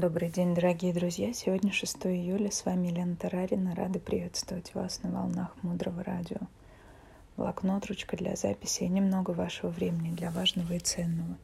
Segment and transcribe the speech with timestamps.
[0.00, 1.34] Добрый день, дорогие друзья!
[1.34, 3.74] Сегодня 6 июля, с вами Елена Тарарина.
[3.74, 6.38] Рада приветствовать вас на волнах Мудрого Радио.
[7.36, 11.36] Блокнот, ручка для записи и немного вашего времени для важного и ценного.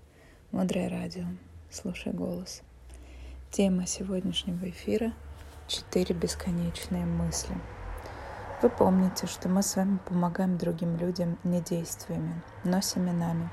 [0.53, 1.27] Мудрое Радио.
[1.71, 2.63] Слушай голос.
[3.51, 5.13] Тема сегодняшнего эфира–
[5.69, 7.55] четыре бесконечные мысли.
[8.63, 13.51] Вы помните, что мы с вами помогаем другим людям не действиями, но семенами.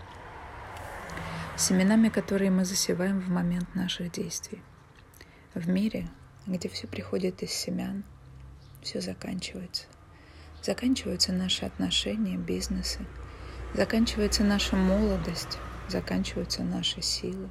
[1.57, 4.61] Семенами, которые мы засеваем в момент наших действий–
[5.53, 6.09] в мире,
[6.47, 8.03] где все приходит из семян,
[8.81, 9.85] все заканчивается.
[10.61, 13.05] Заканчиваются наши отношения, бизнесы,
[13.73, 15.57] заканчивается наша молодость,
[15.89, 17.49] заканчиваются наши силы,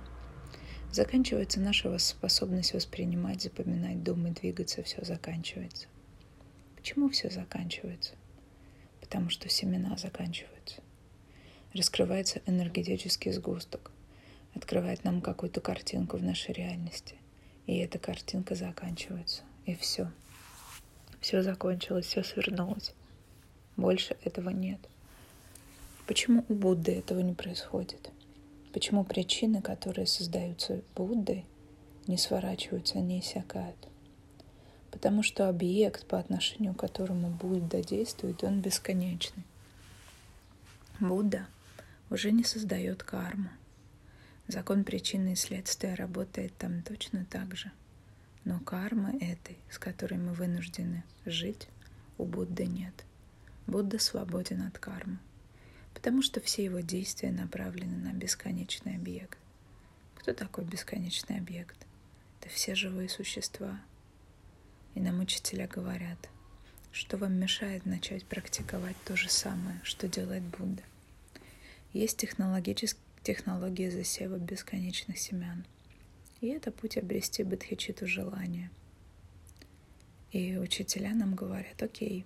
[0.91, 5.87] заканчивается наша способность воспринимать, запоминать, думать, двигаться, все заканчивается.
[6.77, 8.15] Почему все заканчивается?
[9.01, 10.83] Потому что семена заканчиваются.
[11.73, 13.93] Раскрывается энергетический сгусток,
[14.55, 17.15] открывает нам какую-то картинку в нашей реальности.
[17.67, 19.43] И эта картинка заканчивается.
[19.67, 20.11] И все.
[21.21, 22.95] Все закончилось, все свернулось.
[23.77, 24.81] Больше этого нет.
[26.07, 28.11] Почему у Будды этого не происходит?
[28.73, 31.45] Почему причины, которые создаются Буддой,
[32.07, 33.77] не сворачиваются, не иссякают?
[34.91, 39.45] Потому что объект, по отношению к которому Будда действует, он бесконечный.
[41.01, 41.47] Будда
[42.11, 43.49] уже не создает карму.
[44.53, 47.73] Закон причины и следствия работает там точно так же.
[48.45, 51.69] Но кармы этой, с которой мы вынуждены жить,
[52.19, 52.93] у Будды нет.
[53.67, 55.17] Будда свободен от кармы,
[55.95, 59.39] потому что все его действия направлены на бесконечный объект.
[60.17, 61.87] Кто такой бесконечный объект?
[62.39, 63.81] Это все живые существа.
[64.95, 66.29] И нам учителя говорят,
[66.91, 70.83] что вам мешает начать практиковать то же самое, что делает Будда.
[71.95, 75.65] Есть технологический технологии засева бесконечных семян.
[76.41, 78.71] И это путь обрести бодхичиту желания.
[80.33, 82.25] И учителя нам говорят, окей,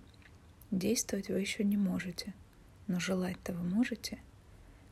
[0.71, 2.32] действовать вы еще не можете,
[2.87, 4.19] но желать-то вы можете.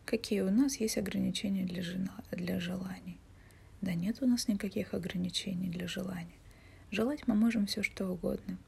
[0.04, 3.18] Какие у нас есть ограничения для, жена, для желаний?
[3.80, 6.38] Да нет у нас никаких ограничений для желаний.
[6.90, 8.58] Желать мы можем все что угодно.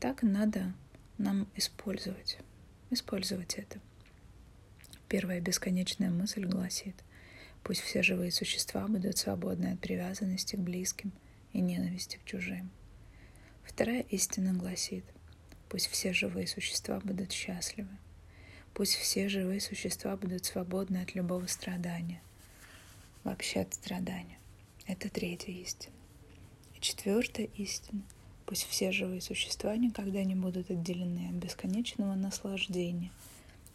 [0.00, 0.72] Так надо
[1.18, 2.38] нам использовать.
[2.90, 3.80] Использовать это.
[5.12, 6.94] Первая бесконечная мысль гласит,
[7.62, 11.12] пусть все живые существа будут свободны от привязанности к близким
[11.52, 12.70] и ненависти к чужим.
[13.62, 15.04] Вторая истина гласит,
[15.68, 17.90] пусть все живые существа будут счастливы.
[18.72, 22.22] Пусть все живые существа будут свободны от любого страдания.
[23.22, 24.38] Вообще от страдания.
[24.86, 25.94] Это третья истина.
[26.74, 28.00] И четвертая истина.
[28.46, 33.10] Пусть все живые существа никогда не будут отделены от бесконечного наслаждения–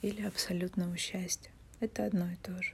[0.01, 1.51] или абсолютного счастья.
[1.79, 2.73] Это одно и то же.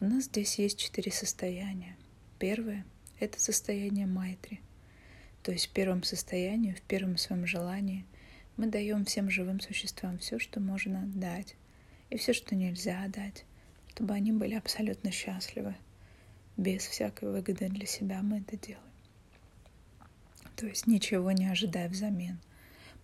[0.00, 1.96] У нас здесь есть четыре состояния.
[2.38, 2.84] Первое—
[3.20, 4.60] это состояние майтри.
[5.42, 8.04] То есть в первом состоянии, в первом своем желании
[8.56, 11.56] мы даем всем живым существам все, что можно дать,
[12.10, 13.44] и все, что нельзя дать,
[13.88, 15.74] чтобы они были абсолютно счастливы.
[16.56, 18.82] Без всякой выгоды для себя мы это делаем.
[20.56, 22.38] То есть ничего не ожидая взамен.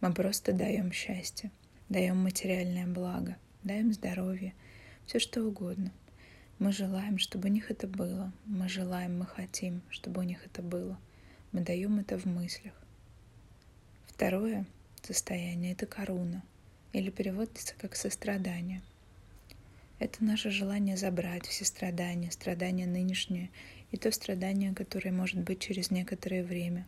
[0.01, 1.51] Мы просто даем счастье
[1.89, 4.55] даем материальное благо, даем здоровье,
[5.07, 5.93] все что угодно.
[6.59, 8.33] Мы желаем, чтобы у них это было.
[8.45, 10.99] Мы желаем, мы хотим, чтобы у них это было.
[11.53, 12.75] Мы даем это в мыслях.
[14.07, 14.67] Второе
[15.03, 16.43] состояние— это коруна,
[16.93, 18.83] или переводится как сострадание.
[19.99, 23.51] Это наше желание забрать все страдания, страдания нынешние
[23.91, 26.87] и то страдание, которое может быть через некоторое время.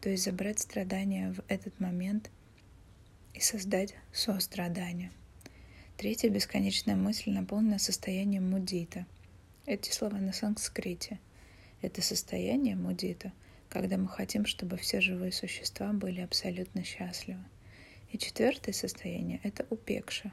[0.00, 2.30] То есть забрать страдания в этот момент
[3.36, 5.12] и создать сострадание.
[5.98, 9.06] Третья бесконечная мысль наполнена состоянием мудита.
[9.66, 11.20] Эти слова на санскрите.
[11.82, 13.32] Это состояние мудита,
[13.68, 17.44] когда мы хотим, чтобы все живые существа были абсолютно счастливы.
[18.10, 20.32] И четвертое состояние— это упекша,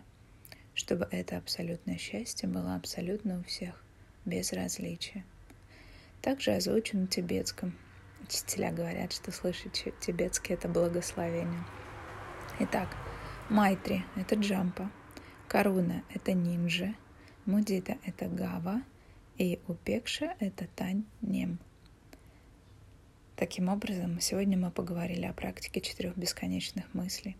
[0.74, 3.84] чтобы это абсолютное счастье было абсолютно у всех,
[4.24, 5.26] без различия.
[6.22, 7.78] Также озвучен тибетском.
[8.22, 11.66] Учителя говорят, что слышать тибетский— это благословение—
[12.59, 12.96] Итак,
[13.50, 14.91] Майтри— это Джампа,
[15.47, 16.94] Каруна— это Нинджа,
[17.47, 18.84] Мудита— это Гава,
[19.40, 21.58] и Упекша— это Тань Нем.
[23.35, 27.38] Таким образом, сегодня мы поговорили о практике четырех бесконечных мыслей,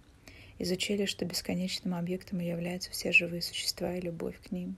[0.58, 4.78] изучили, что бесконечным объектом являются все живые существа и любовь к ним,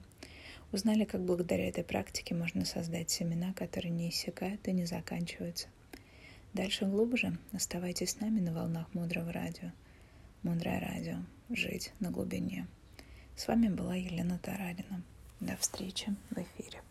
[0.73, 5.69] узнали, как благодаря этой практике можно создать семена, которые не иссякают и не заканчиваются.
[6.53, 9.71] Дальше глубже оставайтесь с нами на волнах Мудрого Радио—
[10.45, 11.15] Мудрое радио.
[11.49, 12.67] Жить на глубине.
[13.35, 15.01] С вами была Елена Тарадина.
[15.39, 16.83] До встречи в эфире.